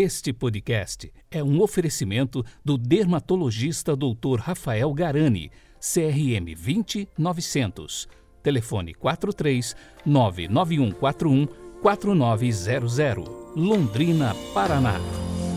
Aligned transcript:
Este 0.00 0.32
podcast 0.32 1.12
é 1.28 1.42
um 1.42 1.60
oferecimento 1.60 2.44
do 2.64 2.78
dermatologista 2.78 3.96
Dr. 3.96 4.38
Rafael 4.38 4.94
Garani, 4.94 5.50
CRM 5.80 6.54
20900. 6.54 8.06
Telefone 8.40 8.94
43 8.94 9.74
99141 10.06 11.48
4900. 11.82 13.24
Londrina, 13.56 14.36
Paraná. 14.54 15.00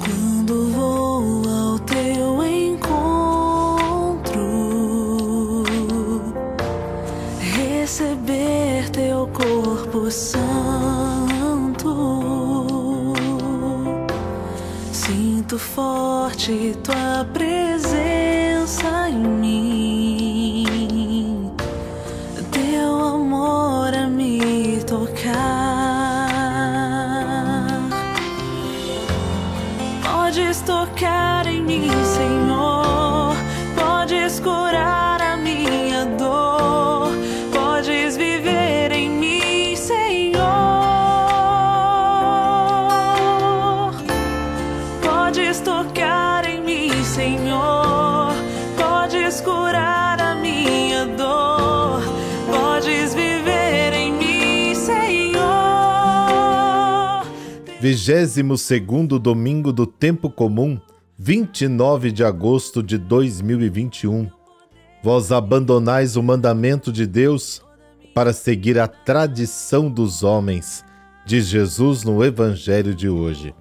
Quando 0.03 0.71
vou 0.71 1.47
ao 1.47 1.77
teu 1.77 2.43
encontro, 2.43 3.13
receber 7.53 8.89
teu 8.89 9.27
corpo 9.27 10.09
santo 10.09 10.50
Sinto 15.51 15.65
forte 15.65 16.77
tua 16.81 17.25
presença 17.33 19.09
em 19.09 19.17
mim, 19.17 20.10
Vigésimo 57.81 58.57
segundo 58.57 59.19
domingo 59.19 59.73
do 59.73 59.85
tempo 59.85 60.29
comum, 60.29 60.79
29 61.19 62.13
de 62.13 62.23
agosto 62.23 62.81
de 62.81 62.97
2021. 62.97 64.31
Vós 65.03 65.33
abandonais 65.33 66.15
o 66.15 66.23
mandamento 66.23 66.93
de 66.93 67.05
Deus 67.05 67.61
para 68.15 68.31
seguir 68.31 68.79
a 68.79 68.87
tradição 68.87 69.91
dos 69.91 70.23
homens, 70.23 70.85
diz 71.25 71.47
Jesus 71.47 72.05
no 72.05 72.23
Evangelho 72.23 72.95
de 72.95 73.09
hoje. 73.09 73.53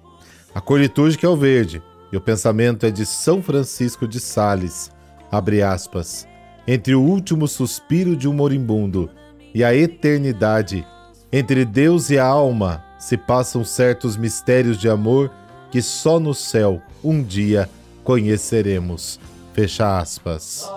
A 0.55 0.61
cor 0.61 0.79
litúrgica 0.79 1.27
é 1.27 1.29
o 1.29 1.35
verde 1.35 1.83
e 2.11 2.17
o 2.17 2.21
pensamento 2.21 2.85
é 2.85 2.91
de 2.91 3.05
São 3.05 3.41
Francisco 3.41 4.07
de 4.07 4.19
Sales. 4.19 4.91
Abre 5.31 5.61
aspas. 5.61 6.27
Entre 6.67 6.93
o 6.93 7.01
último 7.01 7.47
suspiro 7.47 8.15
de 8.15 8.27
um 8.27 8.33
moribundo 8.33 9.09
e 9.53 9.63
a 9.63 9.73
eternidade, 9.73 10.85
entre 11.31 11.65
Deus 11.65 12.09
e 12.09 12.19
a 12.19 12.25
alma, 12.25 12.83
se 12.99 13.17
passam 13.17 13.63
certos 13.63 14.15
mistérios 14.17 14.77
de 14.77 14.89
amor 14.89 15.31
que 15.71 15.81
só 15.81 16.19
no 16.19 16.33
céu 16.33 16.81
um 17.03 17.23
dia 17.23 17.69
conheceremos. 18.03 19.19
Fecha 19.53 19.99
aspas. 19.99 20.69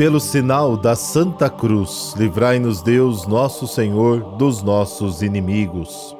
Pelo 0.00 0.18
sinal 0.18 0.78
da 0.78 0.96
Santa 0.96 1.50
Cruz, 1.50 2.14
livrai-nos 2.16 2.80
Deus, 2.80 3.26
nosso 3.26 3.66
Senhor, 3.68 4.38
dos 4.38 4.62
nossos 4.62 5.20
inimigos. 5.20 6.16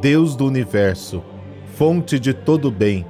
Deus 0.00 0.34
do 0.34 0.44
universo, 0.44 1.22
fonte 1.76 2.18
de 2.18 2.34
todo 2.34 2.68
bem, 2.68 3.06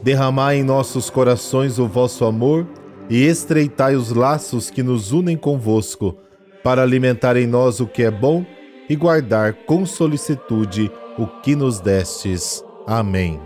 derramai 0.00 0.58
em 0.58 0.62
nossos 0.62 1.10
corações 1.10 1.80
o 1.80 1.88
vosso 1.88 2.24
amor 2.24 2.68
e 3.10 3.26
estreitai 3.26 3.96
os 3.96 4.12
laços 4.12 4.70
que 4.70 4.80
nos 4.80 5.10
unem 5.10 5.36
convosco, 5.36 6.16
para 6.62 6.80
alimentar 6.80 7.36
em 7.36 7.48
nós 7.48 7.80
o 7.80 7.86
que 7.88 8.04
é 8.04 8.12
bom 8.12 8.46
e 8.88 8.94
guardar 8.94 9.54
com 9.66 9.84
solicitude 9.84 10.88
o 11.18 11.26
que 11.26 11.56
nos 11.56 11.80
destes. 11.80 12.64
Amém. 12.86 13.40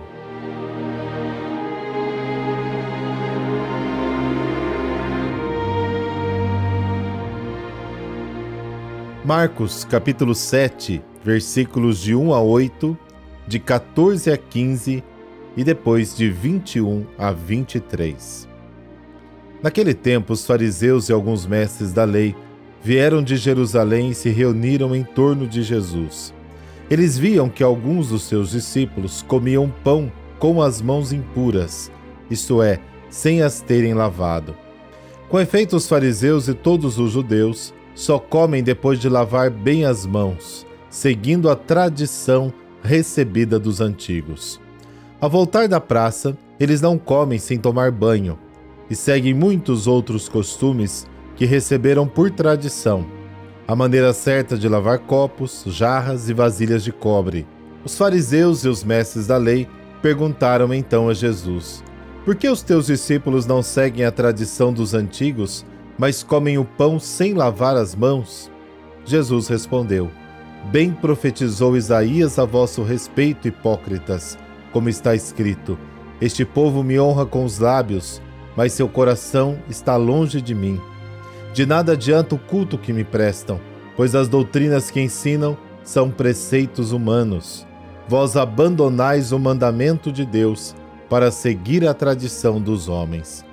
Marcos 9.26 9.82
capítulo 9.82 10.36
7, 10.36 11.02
versículos 11.24 11.98
de 11.98 12.14
1 12.14 12.32
a 12.32 12.40
8, 12.40 12.96
de 13.48 13.58
14 13.58 14.30
a 14.30 14.36
15 14.36 15.02
e 15.56 15.64
depois 15.64 16.16
de 16.16 16.30
21 16.30 17.04
a 17.18 17.32
23. 17.32 18.48
Naquele 19.60 19.94
tempo, 19.94 20.32
os 20.32 20.46
fariseus 20.46 21.08
e 21.08 21.12
alguns 21.12 21.44
mestres 21.44 21.92
da 21.92 22.04
lei 22.04 22.36
vieram 22.80 23.20
de 23.20 23.34
Jerusalém 23.36 24.10
e 24.10 24.14
se 24.14 24.28
reuniram 24.28 24.94
em 24.94 25.02
torno 25.02 25.48
de 25.48 25.60
Jesus. 25.60 26.32
Eles 26.88 27.18
viam 27.18 27.48
que 27.48 27.64
alguns 27.64 28.10
dos 28.10 28.22
seus 28.22 28.52
discípulos 28.52 29.22
comiam 29.22 29.74
pão 29.82 30.12
com 30.38 30.62
as 30.62 30.80
mãos 30.80 31.12
impuras, 31.12 31.90
isto 32.30 32.62
é, 32.62 32.78
sem 33.10 33.42
as 33.42 33.60
terem 33.60 33.92
lavado. 33.92 34.54
Com 35.28 35.40
efeito, 35.40 35.74
os 35.74 35.88
fariseus 35.88 36.46
e 36.46 36.54
todos 36.54 36.96
os 37.00 37.10
judeus 37.10 37.74
só 37.96 38.18
comem 38.18 38.62
depois 38.62 39.00
de 39.00 39.08
lavar 39.08 39.50
bem 39.50 39.86
as 39.86 40.04
mãos, 40.04 40.66
seguindo 40.90 41.48
a 41.48 41.56
tradição 41.56 42.52
recebida 42.82 43.58
dos 43.58 43.80
antigos. 43.80 44.60
Ao 45.18 45.30
voltar 45.30 45.66
da 45.66 45.80
praça, 45.80 46.36
eles 46.60 46.82
não 46.82 46.98
comem 46.98 47.38
sem 47.38 47.58
tomar 47.58 47.90
banho 47.90 48.38
e 48.90 48.94
seguem 48.94 49.32
muitos 49.32 49.86
outros 49.86 50.28
costumes 50.28 51.06
que 51.34 51.46
receberam 51.46 52.06
por 52.06 52.30
tradição. 52.30 53.06
A 53.66 53.74
maneira 53.74 54.12
certa 54.12 54.58
de 54.58 54.68
lavar 54.68 55.00
copos, 55.00 55.64
jarras 55.66 56.28
e 56.28 56.34
vasilhas 56.34 56.84
de 56.84 56.92
cobre. 56.92 57.46
Os 57.82 57.96
fariseus 57.96 58.62
e 58.64 58.68
os 58.68 58.84
mestres 58.84 59.26
da 59.26 59.38
lei 59.38 59.66
perguntaram 60.02 60.72
então 60.72 61.08
a 61.08 61.14
Jesus: 61.14 61.82
Por 62.26 62.36
que 62.36 62.48
os 62.48 62.62
teus 62.62 62.86
discípulos 62.86 63.46
não 63.46 63.62
seguem 63.62 64.04
a 64.04 64.12
tradição 64.12 64.72
dos 64.72 64.92
antigos, 64.92 65.64
mas 65.98 66.22
comem 66.22 66.58
o 66.58 66.64
pão 66.64 66.98
sem 66.98 67.34
lavar 67.34 67.76
as 67.76 67.94
mãos? 67.94 68.50
Jesus 69.04 69.48
respondeu: 69.48 70.10
Bem 70.70 70.92
profetizou 70.92 71.76
Isaías 71.76 72.38
a 72.38 72.44
vosso 72.44 72.82
respeito, 72.82 73.48
hipócritas, 73.48 74.36
como 74.72 74.88
está 74.88 75.14
escrito: 75.14 75.78
Este 76.20 76.44
povo 76.44 76.82
me 76.82 76.98
honra 76.98 77.24
com 77.24 77.44
os 77.44 77.58
lábios, 77.58 78.20
mas 78.56 78.72
seu 78.72 78.88
coração 78.88 79.58
está 79.68 79.96
longe 79.96 80.40
de 80.40 80.54
mim. 80.54 80.80
De 81.52 81.64
nada 81.64 81.92
adianta 81.92 82.34
o 82.34 82.38
culto 82.38 82.76
que 82.76 82.92
me 82.92 83.04
prestam, 83.04 83.60
pois 83.96 84.14
as 84.14 84.28
doutrinas 84.28 84.90
que 84.90 85.00
ensinam 85.00 85.56
são 85.82 86.10
preceitos 86.10 86.92
humanos. 86.92 87.66
Vós 88.08 88.36
abandonais 88.36 89.32
o 89.32 89.38
mandamento 89.38 90.12
de 90.12 90.26
Deus 90.26 90.74
para 91.08 91.30
seguir 91.30 91.86
a 91.86 91.94
tradição 91.94 92.60
dos 92.60 92.88
homens. 92.88 93.44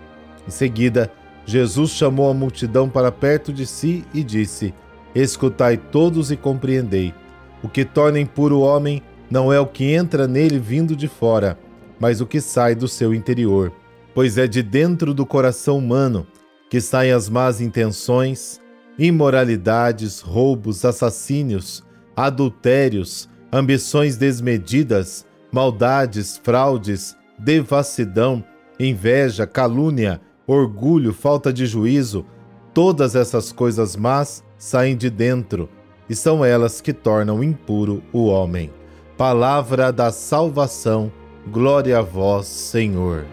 Em 0.48 0.52
seguida, 0.52 1.12
Jesus 1.46 1.92
chamou 1.92 2.30
a 2.30 2.34
multidão 2.34 2.90
para 2.90 3.12
perto 3.12 3.52
de 3.52 3.66
si 3.66 4.06
e 4.14 4.24
disse: 4.24 4.74
Escutai 5.14 5.78
todos 5.78 6.32
e 6.32 6.38
compreendei. 6.38 7.14
O 7.62 7.70
que 7.70 7.86
torna 7.86 8.20
impuro 8.20 8.58
o 8.58 8.62
homem 8.62 9.02
não 9.30 9.52
é 9.52 9.60
o 9.60 9.68
que 9.68 9.92
entra 9.92 10.28
nele 10.28 10.60
vindo 10.60 10.96
de 10.96 11.08
fora, 11.08 11.58
mas 12.00 12.22
o 12.22 12.26
que 12.26 12.42
sai 12.42 12.76
do 12.76 12.88
seu 12.88 13.14
interior 13.14 13.72
pois 14.14 14.38
é 14.38 14.48
de 14.48 14.62
dentro 14.62 15.14
do 15.14 15.26
coração 15.26 15.78
humano 15.78 16.28
que 16.70 16.80
saem 16.80 17.12
as 17.12 17.30
más 17.30 17.62
intenções, 17.62 18.60
imoralidades, 18.98 20.20
roubos, 20.20 20.86
assassínios, 20.86 21.84
adultérios, 22.16 23.30
ambições 23.52 24.18
desmedidas, 24.18 25.26
maldades, 25.52 26.40
fraudes, 26.44 27.16
devassidão, 27.38 28.44
inveja, 28.80 29.46
calúnia, 29.46 30.20
orgulho, 30.48 31.14
falta 31.14 31.52
de 31.52 31.66
juízo, 31.66 32.26
todas 32.74 33.16
essas 33.16 33.52
coisas 33.52 33.96
más 33.96 34.44
saem 34.58 34.96
de 34.96 35.10
dentro 35.10 35.70
e 36.10 36.16
são 36.16 36.44
elas 36.44 36.82
que 36.82 36.94
tornam 36.94 37.44
impuro 37.44 38.04
o 38.12 38.26
homem. 38.26 38.72
Palavra 39.18 39.92
da 39.92 40.12
salvação, 40.12 41.12
glória 41.48 42.00
a 42.00 42.02
vós, 42.02 42.48
Senhor. 42.48 43.26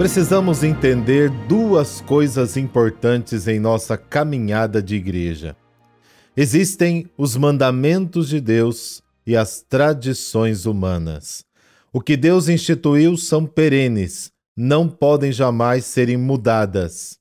Precisamos 0.00 0.64
entender 0.64 1.28
duas 1.46 2.00
coisas 2.00 2.56
importantes 2.56 3.46
em 3.46 3.60
nossa 3.60 3.98
caminhada 3.98 4.82
de 4.82 4.94
igreja. 4.94 5.54
Existem 6.34 7.06
os 7.18 7.36
mandamentos 7.36 8.30
de 8.30 8.40
Deus 8.40 9.02
e 9.26 9.36
as 9.36 9.60
tradições 9.60 10.64
humanas. 10.64 11.44
O 11.92 12.00
que 12.00 12.16
Deus 12.16 12.48
instituiu 12.48 13.14
são 13.18 13.44
perenes, 13.44 14.32
não 14.56 14.88
podem 14.88 15.30
jamais 15.30 15.84
serem 15.84 16.16
mudadas. 16.16 17.18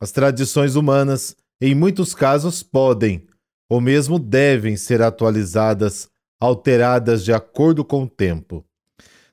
As 0.00 0.10
tradições 0.10 0.74
humanas, 0.74 1.36
em 1.60 1.72
muitos 1.72 2.16
casos, 2.16 2.64
podem, 2.64 3.28
ou 3.70 3.80
mesmo 3.80 4.18
devem 4.18 4.76
ser 4.76 5.02
atualizadas, 5.02 6.08
alteradas 6.40 7.24
de 7.24 7.32
acordo 7.32 7.84
com 7.84 8.02
o 8.02 8.08
tempo. 8.08 8.64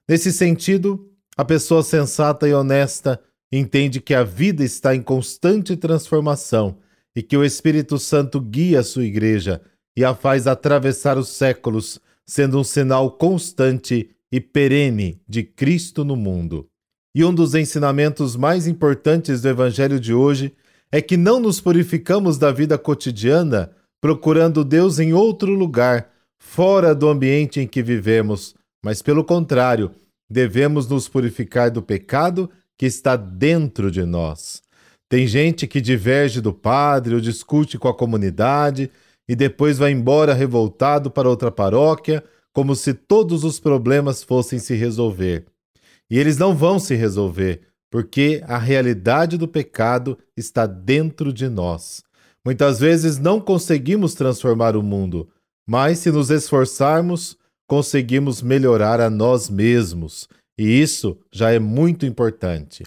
Nesse 0.07 0.31
sentido, 0.31 1.14
a 1.37 1.43
pessoa 1.43 1.83
sensata 1.83 2.47
e 2.47 2.53
honesta 2.53 3.19
entende 3.51 3.99
que 3.99 4.13
a 4.13 4.23
vida 4.23 4.63
está 4.63 4.95
em 4.95 5.01
constante 5.01 5.75
transformação 5.75 6.77
e 7.15 7.21
que 7.21 7.35
o 7.35 7.43
Espírito 7.43 7.97
Santo 7.97 8.39
guia 8.39 8.79
a 8.79 8.83
sua 8.83 9.05
igreja 9.05 9.61
e 9.95 10.03
a 10.03 10.13
faz 10.13 10.47
atravessar 10.47 11.17
os 11.17 11.29
séculos, 11.29 11.99
sendo 12.25 12.59
um 12.59 12.63
sinal 12.63 13.11
constante 13.11 14.09
e 14.31 14.41
perene 14.41 15.21
de 15.27 15.43
Cristo 15.43 16.03
no 16.03 16.15
mundo. 16.15 16.67
E 17.13 17.23
um 17.23 17.33
dos 17.33 17.55
ensinamentos 17.55 18.35
mais 18.35 18.67
importantes 18.67 19.41
do 19.41 19.47
Evangelho 19.47 19.99
de 19.99 20.13
hoje 20.13 20.53
é 20.91 21.01
que 21.01 21.15
não 21.15 21.39
nos 21.39 21.61
purificamos 21.61 22.37
da 22.37 22.51
vida 22.51 22.77
cotidiana 22.77 23.71
procurando 24.01 24.63
Deus 24.63 24.99
em 24.99 25.13
outro 25.13 25.53
lugar, 25.53 26.09
fora 26.37 26.93
do 26.93 27.07
ambiente 27.07 27.59
em 27.59 27.67
que 27.67 27.81
vivemos, 27.81 28.53
mas 28.83 29.01
pelo 29.01 29.23
contrário, 29.23 29.91
devemos 30.29 30.87
nos 30.87 31.07
purificar 31.07 31.71
do 31.71 31.81
pecado 31.81 32.49
que 32.77 32.85
está 32.85 33.15
dentro 33.15 33.89
de 33.89 34.03
nós. 34.03 34.61
Tem 35.07 35.27
gente 35.27 35.67
que 35.67 35.79
diverge 35.79 36.41
do 36.41 36.53
padre 36.53 37.15
ou 37.15 37.21
discute 37.21 37.77
com 37.77 37.87
a 37.87 37.93
comunidade 37.93 38.89
e 39.27 39.35
depois 39.35 39.77
vai 39.77 39.91
embora 39.91 40.33
revoltado 40.33 41.09
para 41.09 41.29
outra 41.29 41.51
paróquia, 41.51 42.23
como 42.51 42.75
se 42.75 42.93
todos 42.93 43.43
os 43.43 43.59
problemas 43.59 44.23
fossem 44.23 44.59
se 44.59 44.75
resolver. 44.75 45.45
E 46.09 46.17
eles 46.17 46.37
não 46.37 46.55
vão 46.55 46.79
se 46.79 46.95
resolver, 46.95 47.61
porque 47.89 48.41
a 48.47 48.57
realidade 48.57 49.37
do 49.37 49.47
pecado 49.47 50.17
está 50.35 50.65
dentro 50.65 51.33
de 51.33 51.49
nós. 51.49 52.03
Muitas 52.43 52.79
vezes 52.79 53.17
não 53.17 53.41
conseguimos 53.41 54.13
transformar 54.13 54.75
o 54.75 54.83
mundo, 54.83 55.27
mas 55.67 55.99
se 55.99 56.11
nos 56.11 56.29
esforçarmos, 56.29 57.37
conseguimos 57.67 58.41
melhorar 58.41 58.99
a 58.99 59.09
nós 59.09 59.49
mesmos, 59.49 60.27
e 60.57 60.81
isso 60.81 61.17
já 61.31 61.51
é 61.51 61.59
muito 61.59 62.05
importante. 62.05 62.83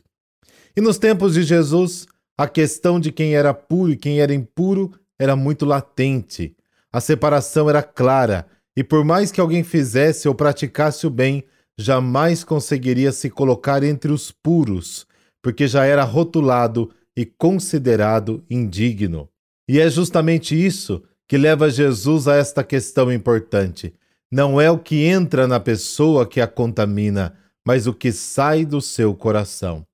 E 0.77 0.81
nos 0.81 0.99
tempos 0.99 1.35
de 1.35 1.43
Jesus, 1.43 2.07
a 2.37 2.47
questão 2.47 3.01
de 3.01 3.11
quem 3.11 3.35
era 3.35 3.53
puro 3.53 3.93
e 3.93 3.97
quem 3.97 4.21
era 4.21 4.33
impuro 4.33 4.93
era 5.19 5.35
muito 5.35 5.67
latente. 5.67 6.55
A 6.93 7.01
separação 7.01 7.69
era 7.69 7.83
clara, 7.83 8.47
e 8.77 8.85
por 8.85 9.05
mais 9.05 9.33
que 9.33 9.41
alguém 9.41 9.65
fizesse 9.65 10.29
ou 10.29 10.35
praticasse 10.35 11.07
o 11.07 11.11
bem, 11.11 11.45
jamais 11.77 12.45
conseguiria 12.45 13.13
se 13.13 13.29
colocar 13.29 13.83
entre 13.83 14.13
os 14.13 14.31
puros, 14.31 15.07
porque 15.43 15.67
já 15.67 15.85
era 15.85 16.05
rotulado 16.05 16.91
e 17.17 17.27
considerado 17.27 18.45
indigno. 18.49 19.29
E 19.69 19.81
é 19.81 19.91
justamente 19.91 20.55
isso 20.55 21.03
que 21.29 21.37
leva 21.37 21.69
Jesus 21.69 22.27
a 22.27 22.37
esta 22.37 22.65
questão 22.65 23.13
importante. 23.13 23.93
Não 24.31 24.61
é 24.61 24.71
o 24.71 24.79
que 24.79 25.05
entra 25.05 25.47
na 25.47 25.59
pessoa 25.59 26.27
que 26.27 26.41
a 26.41 26.47
contamina, 26.47 27.35
mas 27.67 27.87
o 27.87 27.95
que 27.95 28.13
sai 28.13 28.65
do 28.65 28.81
seu 28.81 29.15
coração. 29.15 29.87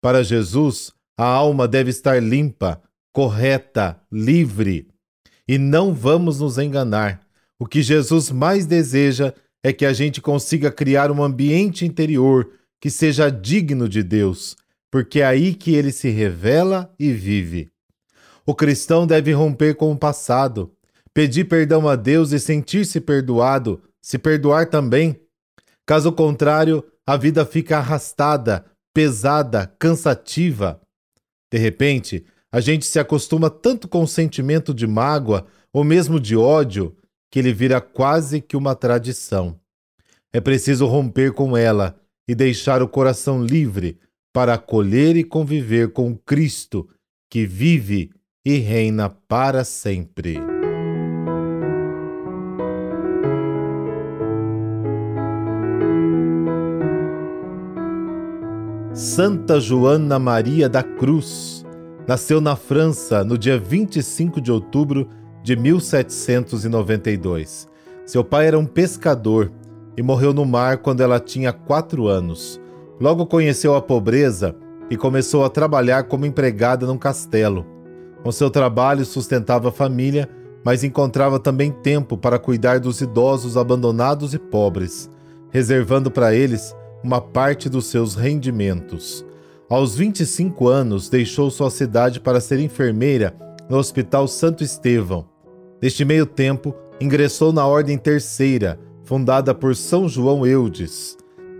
Para 0.00 0.22
Jesus, 0.22 0.92
a 1.16 1.24
alma 1.24 1.66
deve 1.66 1.90
estar 1.90 2.22
limpa, 2.22 2.82
correta, 3.12 4.00
livre. 4.12 4.88
E 5.46 5.58
não 5.58 5.94
vamos 5.94 6.40
nos 6.40 6.58
enganar. 6.58 7.26
O 7.58 7.66
que 7.66 7.82
Jesus 7.82 8.30
mais 8.30 8.66
deseja 8.66 9.32
é 9.62 9.72
que 9.72 9.84
a 9.84 9.92
gente 9.92 10.20
consiga 10.20 10.70
criar 10.70 11.10
um 11.10 11.22
ambiente 11.22 11.84
interior 11.84 12.50
que 12.80 12.90
seja 12.90 13.30
digno 13.30 13.88
de 13.88 14.02
Deus, 14.02 14.56
porque 14.90 15.20
é 15.20 15.26
aí 15.26 15.54
que 15.54 15.74
ele 15.74 15.90
se 15.90 16.10
revela 16.10 16.94
e 16.98 17.12
vive. 17.12 17.68
O 18.46 18.54
cristão 18.54 19.06
deve 19.06 19.32
romper 19.32 19.74
com 19.74 19.90
o 19.92 19.98
passado, 19.98 20.72
pedir 21.14 21.44
perdão 21.44 21.88
a 21.88 21.96
Deus 21.96 22.32
e 22.32 22.38
sentir-se 22.38 23.00
perdoado, 23.00 23.82
se 24.02 24.18
perdoar 24.18 24.68
também. 24.68 25.20
Caso 25.86 26.12
contrário, 26.12 26.84
a 27.06 27.16
vida 27.16 27.44
fica 27.46 27.78
arrastada, 27.78 28.64
pesada, 28.94 29.72
cansativa. 29.78 30.80
De 31.52 31.58
repente, 31.58 32.24
a 32.52 32.60
gente 32.60 32.86
se 32.86 32.98
acostuma 32.98 33.50
tanto 33.50 33.88
com 33.88 34.02
o 34.02 34.08
sentimento 34.08 34.72
de 34.74 34.86
mágoa 34.86 35.46
ou 35.72 35.84
mesmo 35.84 36.18
de 36.18 36.36
ódio 36.36 36.96
que 37.30 37.38
ele 37.38 37.52
vira 37.52 37.80
quase 37.80 38.40
que 38.40 38.56
uma 38.56 38.74
tradição. 38.74 39.58
É 40.32 40.40
preciso 40.40 40.86
romper 40.86 41.32
com 41.32 41.56
ela 41.56 41.98
e 42.28 42.34
deixar 42.34 42.82
o 42.82 42.88
coração 42.88 43.42
livre 43.42 43.98
para 44.32 44.54
acolher 44.54 45.16
e 45.16 45.24
conviver 45.24 45.92
com 45.92 46.14
Cristo, 46.14 46.88
que 47.30 47.46
vive 47.46 48.10
e 48.44 48.58
reina 48.58 49.08
para 49.08 49.64
sempre. 49.64 50.57
Santa 58.98 59.58
Joana 59.60 60.18
Maria 60.18 60.68
da 60.68 60.82
Cruz 60.82 61.64
nasceu 62.04 62.40
na 62.40 62.56
França 62.56 63.22
no 63.22 63.38
dia 63.38 63.56
25 63.56 64.40
de 64.40 64.50
outubro 64.50 65.08
de 65.40 65.54
1792. 65.54 67.68
Seu 68.04 68.24
pai 68.24 68.48
era 68.48 68.58
um 68.58 68.66
pescador 68.66 69.52
e 69.96 70.02
morreu 70.02 70.34
no 70.34 70.44
mar 70.44 70.78
quando 70.78 71.00
ela 71.00 71.20
tinha 71.20 71.52
quatro 71.52 72.08
anos. 72.08 72.60
Logo 73.00 73.24
conheceu 73.24 73.76
a 73.76 73.80
pobreza 73.80 74.56
e 74.90 74.96
começou 74.96 75.44
a 75.44 75.48
trabalhar 75.48 76.08
como 76.08 76.26
empregada 76.26 76.84
num 76.84 76.98
castelo. 76.98 77.64
Com 78.24 78.32
seu 78.32 78.50
trabalho 78.50 79.04
sustentava 79.04 79.68
a 79.68 79.72
família, 79.72 80.28
mas 80.64 80.82
encontrava 80.82 81.38
também 81.38 81.70
tempo 81.70 82.18
para 82.18 82.36
cuidar 82.36 82.80
dos 82.80 83.00
idosos 83.00 83.56
abandonados 83.56 84.34
e 84.34 84.40
pobres, 84.40 85.08
reservando 85.52 86.10
para 86.10 86.34
eles 86.34 86.74
uma 87.02 87.20
parte 87.20 87.68
dos 87.68 87.86
seus 87.86 88.14
rendimentos. 88.14 89.24
Aos 89.68 89.94
25 89.94 90.68
anos, 90.68 91.08
deixou 91.08 91.50
sua 91.50 91.70
cidade 91.70 92.20
para 92.20 92.40
ser 92.40 92.58
enfermeira 92.58 93.34
no 93.68 93.76
Hospital 93.76 94.26
Santo 94.26 94.64
Estevão. 94.64 95.26
Neste 95.80 96.04
meio 96.04 96.26
tempo, 96.26 96.74
ingressou 97.00 97.52
na 97.52 97.66
Ordem 97.66 97.98
Terceira, 97.98 98.80
fundada 99.04 99.54
por 99.54 99.76
São 99.76 100.08
João 100.08 100.46
Eudes. 100.46 101.16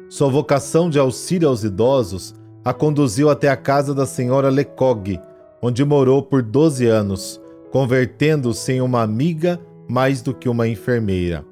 Sua 0.08 0.28
vocação 0.28 0.88
de 0.88 0.98
auxílio 0.98 1.48
aos 1.48 1.64
idosos 1.64 2.34
a 2.64 2.72
conduziu 2.72 3.30
até 3.30 3.48
a 3.48 3.56
casa 3.56 3.94
da 3.94 4.06
senhora 4.06 4.48
Lecoq, 4.48 5.20
onde 5.62 5.84
morou 5.84 6.22
por 6.22 6.42
12 6.42 6.86
anos, 6.86 7.40
convertendo-se 7.70 8.72
em 8.72 8.80
uma 8.80 9.02
amiga 9.02 9.60
mais 9.88 10.22
do 10.22 10.34
que 10.34 10.48
uma 10.48 10.66
enfermeira. 10.66 11.44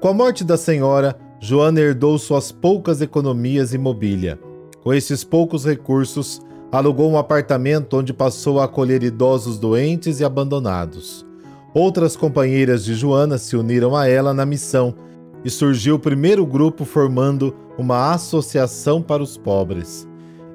Com 0.00 0.08
a 0.08 0.14
morte 0.14 0.44
da 0.44 0.56
senhora, 0.56 1.16
Joana 1.42 1.80
herdou 1.80 2.18
suas 2.18 2.52
poucas 2.52 3.00
economias 3.00 3.72
e 3.72 3.78
mobília. 3.78 4.38
Com 4.82 4.92
esses 4.92 5.24
poucos 5.24 5.64
recursos, 5.64 6.42
alugou 6.70 7.10
um 7.10 7.16
apartamento 7.16 7.96
onde 7.96 8.12
passou 8.12 8.60
a 8.60 8.64
acolher 8.64 9.02
idosos 9.02 9.58
doentes 9.58 10.20
e 10.20 10.24
abandonados. 10.24 11.26
Outras 11.72 12.14
companheiras 12.14 12.84
de 12.84 12.94
Joana 12.94 13.38
se 13.38 13.56
uniram 13.56 13.96
a 13.96 14.06
ela 14.06 14.34
na 14.34 14.44
missão 14.44 14.94
e 15.42 15.48
surgiu 15.48 15.94
o 15.94 15.98
primeiro 15.98 16.44
grupo 16.44 16.84
formando 16.84 17.56
uma 17.78 18.12
associação 18.12 19.00
para 19.00 19.22
os 19.22 19.38
pobres. 19.38 20.06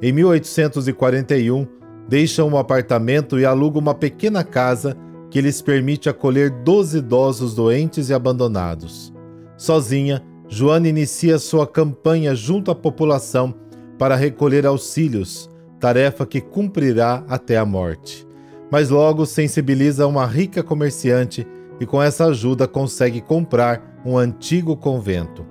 Em 0.03 0.11
1841, 0.11 1.65
deixam 2.07 2.47
um 2.47 2.57
apartamento 2.57 3.39
e 3.39 3.45
alugam 3.45 3.81
uma 3.81 3.95
pequena 3.95 4.43
casa 4.43 4.95
que 5.31 5.41
lhes 5.41 5.63
permite 5.63 6.07
acolher 6.07 6.51
12 6.51 6.99
idosos 6.99 7.55
doentes 7.55 8.09
e 8.09 8.13
abandonados. 8.13 9.11
Sozinha, 9.57 10.21
Joana 10.47 10.87
inicia 10.87 11.39
sua 11.39 11.65
campanha 11.65 12.35
junto 12.35 12.69
à 12.69 12.75
população 12.75 13.53
para 13.97 14.15
recolher 14.15 14.65
auxílios, 14.65 15.49
tarefa 15.79 16.25
que 16.25 16.39
cumprirá 16.39 17.23
até 17.27 17.57
a 17.57 17.65
morte. 17.65 18.27
Mas 18.71 18.89
logo 18.89 19.25
sensibiliza 19.25 20.05
uma 20.07 20.25
rica 20.25 20.61
comerciante 20.61 21.47
e 21.79 21.85
com 21.85 22.01
essa 22.01 22.25
ajuda 22.25 22.67
consegue 22.67 23.21
comprar 23.21 24.01
um 24.05 24.17
antigo 24.17 24.77
convento. 24.77 25.45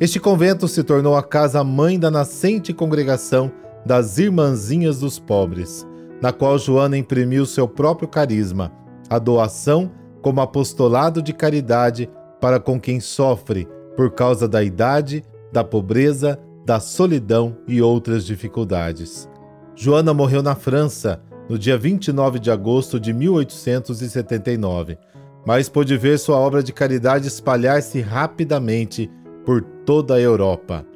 Este 0.00 0.18
convento 0.18 0.66
se 0.66 0.82
tornou 0.82 1.16
a 1.16 1.22
casa-mãe 1.22 1.98
da 1.98 2.10
nascente 2.10 2.72
congregação 2.72 3.52
das 3.86 4.18
Irmãzinhas 4.18 4.98
dos 4.98 5.18
Pobres, 5.18 5.86
na 6.20 6.32
qual 6.32 6.58
Joana 6.58 6.96
imprimiu 6.96 7.46
seu 7.46 7.68
próprio 7.68 8.08
carisma, 8.08 8.72
a 9.08 9.18
doação 9.18 9.92
como 10.22 10.40
apostolado 10.40 11.22
de 11.22 11.32
caridade 11.32 12.08
para 12.40 12.58
com 12.58 12.80
quem 12.80 12.98
sofre 12.98 13.68
por 13.96 14.10
causa 14.12 14.48
da 14.48 14.62
idade, 14.62 15.24
da 15.52 15.62
pobreza, 15.62 16.38
da 16.64 16.80
solidão 16.80 17.56
e 17.68 17.80
outras 17.80 18.24
dificuldades. 18.24 19.28
Joana 19.76 20.14
morreu 20.14 20.42
na 20.42 20.54
França 20.54 21.20
no 21.48 21.58
dia 21.58 21.76
29 21.76 22.38
de 22.38 22.50
agosto 22.50 22.98
de 22.98 23.12
1879. 23.12 24.98
mas 25.46 25.68
pôde 25.68 25.94
ver 25.98 26.18
sua 26.18 26.38
obra 26.38 26.62
de 26.62 26.72
caridade 26.72 27.28
espalhar-se 27.28 28.00
rapidamente 28.00 29.10
por 29.44 29.60
toda 29.84 30.14
a 30.14 30.20
Europa. 30.20 30.86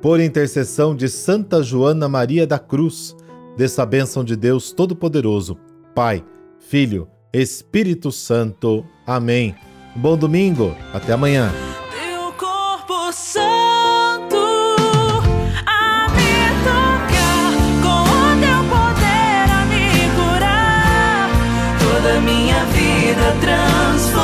Por 0.00 0.18
intercessão 0.18 0.96
de 0.96 1.08
Santa 1.10 1.62
Joana 1.62 2.08
Maria 2.08 2.46
da 2.46 2.58
Cruz, 2.58 3.14
dessa 3.54 3.84
bênção 3.84 4.24
de 4.24 4.34
Deus 4.34 4.72
Todo-Poderoso, 4.72 5.58
Pai, 5.94 6.24
Filho, 6.58 7.06
Espírito 7.32 8.10
Santo. 8.10 8.82
Amém. 9.06 9.54
Bom 9.94 10.16
domingo, 10.16 10.74
até 10.94 11.12
amanhã. 11.12 11.52
Transformar. 23.40 24.17